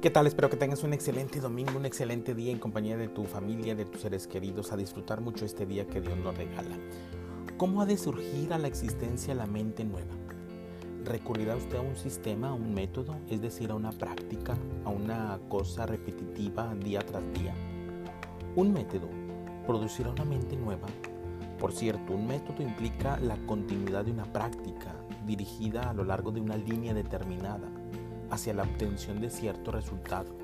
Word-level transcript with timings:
¿Qué 0.00 0.10
tal? 0.10 0.28
Espero 0.28 0.48
que 0.48 0.56
tengas 0.56 0.84
un 0.84 0.92
excelente 0.92 1.40
domingo, 1.40 1.76
un 1.76 1.84
excelente 1.84 2.32
día 2.32 2.52
en 2.52 2.60
compañía 2.60 2.96
de 2.96 3.08
tu 3.08 3.24
familia, 3.24 3.74
de 3.74 3.84
tus 3.84 4.02
seres 4.02 4.28
queridos, 4.28 4.70
a 4.70 4.76
disfrutar 4.76 5.20
mucho 5.20 5.44
este 5.44 5.66
día 5.66 5.88
que 5.88 6.00
Dios 6.00 6.16
nos 6.16 6.36
regala. 6.36 6.76
¿Cómo 7.56 7.82
ha 7.82 7.86
de 7.86 7.98
surgir 7.98 8.52
a 8.52 8.58
la 8.58 8.68
existencia 8.68 9.34
la 9.34 9.46
mente 9.46 9.84
nueva? 9.84 10.14
¿Recurrirá 11.04 11.56
usted 11.56 11.78
a 11.78 11.80
un 11.80 11.96
sistema, 11.96 12.50
a 12.50 12.54
un 12.54 12.74
método, 12.74 13.16
es 13.28 13.40
decir, 13.42 13.72
a 13.72 13.74
una 13.74 13.90
práctica, 13.90 14.56
a 14.84 14.90
una 14.90 15.40
cosa 15.48 15.84
repetitiva 15.84 16.76
día 16.76 17.00
tras 17.00 17.24
día? 17.32 17.52
Un 18.54 18.72
método 18.72 19.08
producirá 19.66 20.10
una 20.10 20.24
mente 20.24 20.54
nueva. 20.56 20.86
Por 21.58 21.72
cierto, 21.72 22.12
un 22.12 22.28
método 22.28 22.62
implica 22.62 23.18
la 23.18 23.36
continuidad 23.46 24.04
de 24.04 24.12
una 24.12 24.32
práctica 24.32 24.94
dirigida 25.26 25.90
a 25.90 25.92
lo 25.92 26.04
largo 26.04 26.30
de 26.30 26.40
una 26.40 26.56
línea 26.56 26.94
determinada 26.94 27.68
hacia 28.30 28.54
la 28.54 28.64
obtención 28.64 29.20
de 29.20 29.30
cierto 29.30 29.70
resultado, 29.70 30.34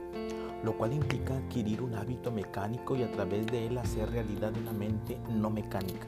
lo 0.63 0.77
cual 0.77 0.93
implica 0.93 1.37
adquirir 1.37 1.83
un 1.83 1.95
hábito 1.95 2.31
mecánico 2.31 2.97
y 2.97 3.03
a 3.03 3.11
través 3.11 3.47
de 3.47 3.67
él 3.67 3.79
hacer 3.79 4.11
realidad 4.11 4.53
una 4.57 4.73
mente 4.73 5.19
no 5.31 5.51
mecánica. 5.51 6.07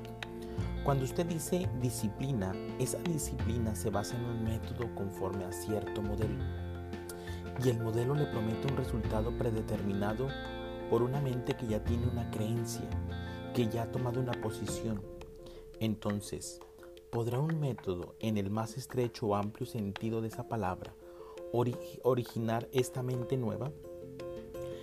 Cuando 0.86 1.04
usted 1.04 1.26
dice 1.26 1.68
disciplina, 1.82 2.54
esa 2.78 2.98
disciplina 2.98 3.74
se 3.74 3.90
basa 3.90 4.16
en 4.16 4.24
un 4.24 4.44
método 4.44 4.94
conforme 4.94 5.44
a 5.44 5.50
cierto 5.50 6.00
modelo. 6.00 6.44
Y 7.64 7.70
el 7.70 7.80
modelo 7.80 8.14
le 8.14 8.26
promete 8.26 8.70
un 8.70 8.76
resultado 8.76 9.36
predeterminado 9.36 10.28
por 10.88 11.02
una 11.02 11.20
mente 11.20 11.56
que 11.56 11.66
ya 11.66 11.82
tiene 11.82 12.06
una 12.06 12.30
creencia, 12.30 12.88
que 13.52 13.66
ya 13.66 13.82
ha 13.82 13.90
tomado 13.90 14.20
una 14.20 14.32
posición. 14.40 15.02
Entonces, 15.80 16.60
¿podrá 17.10 17.40
un 17.40 17.58
método, 17.58 18.14
en 18.20 18.36
el 18.36 18.50
más 18.50 18.76
estrecho 18.76 19.26
o 19.26 19.34
amplio 19.34 19.66
sentido 19.66 20.20
de 20.20 20.28
esa 20.28 20.46
palabra, 20.46 20.94
originar 21.52 22.68
esta 22.72 23.02
mente 23.02 23.36
nueva? 23.36 23.72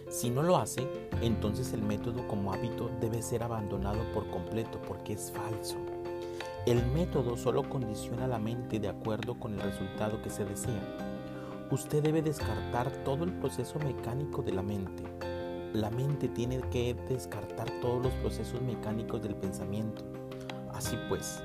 Si 0.10 0.30
no 0.30 0.44
lo 0.44 0.58
hace, 0.58 0.88
entonces 1.22 1.74
el 1.74 1.82
método 1.82 2.28
como 2.28 2.54
hábito 2.54 2.90
debe 3.02 3.22
ser 3.22 3.42
abandonado 3.42 4.00
por 4.14 4.30
completo 4.30 4.80
porque 4.88 5.14
es 5.14 5.32
falso. 5.32 5.76
El 6.66 6.86
método 6.94 7.36
solo 7.36 7.68
condiciona 7.68 8.28
la 8.28 8.40
mente 8.40 8.80
de 8.80 8.88
acuerdo 8.88 9.40
con 9.40 9.54
el 9.54 9.62
resultado 9.62 10.22
que 10.22 10.30
se 10.30 10.46
desea. 10.46 10.82
Usted 11.72 12.04
debe 12.04 12.22
descartar 12.22 12.92
todo 13.04 13.24
el 13.24 13.34
proceso 13.40 13.80
mecánico 13.80 14.42
de 14.44 14.54
la 14.54 14.62
mente. 14.62 15.04
La 15.74 15.90
mente 15.90 16.28
tiene 16.30 16.62
que 16.70 16.94
descartar 17.10 17.70
todos 17.82 18.04
los 18.04 18.14
procesos 18.14 18.62
mecánicos 18.62 19.22
del 19.22 19.36
pensamiento. 19.36 20.04
Así 20.72 20.96
pues, 21.10 21.44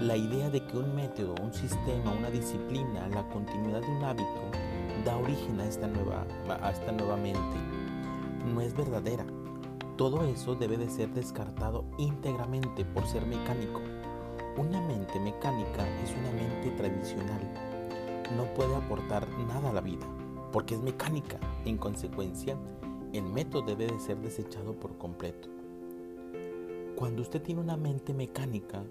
la 0.00 0.16
idea 0.16 0.48
de 0.48 0.64
que 0.64 0.76
un 0.76 0.94
método, 0.94 1.34
un 1.42 1.52
sistema, 1.52 2.12
una 2.12 2.30
disciplina, 2.30 3.08
la 3.08 3.28
continuidad 3.30 3.80
de 3.80 3.90
un 3.90 4.04
hábito 4.04 4.42
da 5.04 5.16
origen 5.16 5.60
a 5.60 5.66
esta 5.66 5.88
nueva, 5.88 6.24
a 6.62 6.70
esta 6.70 6.92
nueva 6.92 7.16
mente 7.16 7.56
no 8.46 8.60
es 8.60 8.74
verdadera. 8.76 9.26
Todo 9.96 10.24
eso 10.24 10.54
debe 10.54 10.76
de 10.76 10.88
ser 10.88 11.10
descartado 11.10 11.84
íntegramente 11.98 12.84
por 12.84 13.06
ser 13.06 13.26
mecánico. 13.26 13.80
Una 14.56 14.80
mente 14.80 15.18
mecánica 15.18 15.88
es 16.02 16.12
una 16.12 16.30
mente 16.30 16.70
tradicional. 16.76 17.40
No 18.36 18.44
puede 18.54 18.76
aportar 18.76 19.28
nada 19.48 19.70
a 19.70 19.72
la 19.72 19.80
vida 19.80 20.06
porque 20.52 20.76
es 20.76 20.80
mecánica. 20.80 21.38
En 21.64 21.76
consecuencia, 21.76 22.56
el 23.12 23.24
método 23.24 23.74
debe 23.74 23.88
de 23.88 23.98
ser 23.98 24.18
desechado 24.18 24.74
por 24.74 24.96
completo. 24.96 25.48
Cuando 26.94 27.22
usted 27.22 27.42
tiene 27.42 27.60
una 27.60 27.76
mente 27.76 28.14
mecánica, 28.14 28.84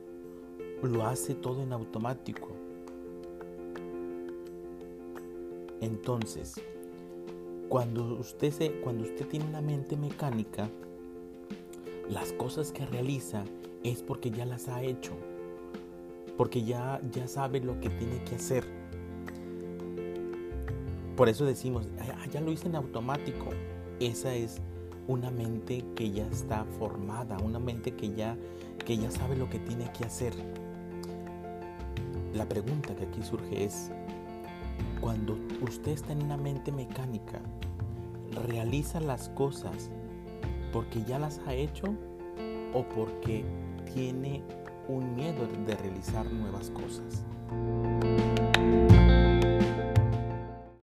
lo 0.82 1.06
hace 1.06 1.34
todo 1.34 1.64
en 1.64 1.74
automático. 1.74 2.50
Entonces, 5.82 6.56
cuando 7.70 8.16
usted, 8.20 8.52
se, 8.52 8.72
cuando 8.82 9.04
usted 9.04 9.28
tiene 9.28 9.46
una 9.46 9.62
mente 9.62 9.98
mecánica, 9.98 10.70
las 12.10 12.32
cosas 12.34 12.72
que 12.72 12.86
realiza 12.86 13.44
es 13.84 14.02
porque 14.02 14.32
ya 14.32 14.46
las 14.46 14.70
ha 14.70 14.82
hecho, 14.84 15.14
porque 16.38 16.64
ya, 16.64 17.02
ya 17.12 17.28
sabe 17.28 17.60
lo 17.60 17.80
que 17.80 17.90
tiene 17.90 18.24
que 18.24 18.36
hacer. 18.36 18.64
Por 21.16 21.30
eso 21.30 21.46
decimos, 21.46 21.88
ah, 22.00 22.28
ya 22.32 22.42
lo 22.42 22.52
hice 22.52 22.68
en 22.68 22.76
automático. 22.76 23.50
Esa 24.00 24.34
es 24.36 24.62
una 25.08 25.32
mente 25.32 25.84
que 25.96 26.12
ya 26.12 26.28
está 26.28 26.64
formada, 26.78 27.38
una 27.40 27.60
mente 27.60 27.94
que 27.94 28.14
ya, 28.14 28.38
que 28.86 28.98
ya 28.98 29.10
sabe 29.10 29.36
lo 29.36 29.50
que 29.50 29.60
tiene 29.60 29.92
que 29.94 30.06
hacer. 30.06 30.34
La 32.38 32.48
pregunta 32.48 32.96
que 32.96 33.06
aquí 33.06 33.24
surge 33.24 33.64
es, 33.64 33.90
cuando 35.02 35.40
usted 35.62 35.94
está 35.94 36.14
en 36.14 36.22
una 36.22 36.38
mente 36.38 36.72
mecánica, 36.72 37.42
realiza 38.46 39.00
las 39.00 39.30
cosas 39.30 39.90
porque 40.72 41.04
ya 41.04 41.18
las 41.18 41.40
ha 41.48 41.56
hecho 41.56 41.96
o 42.76 42.84
porque 42.90 43.44
tiene 43.92 44.44
un 44.88 45.16
miedo 45.16 45.48
de 45.66 45.76
realizar 45.78 46.32
nuevas 46.32 46.70
cosas. 46.70 47.26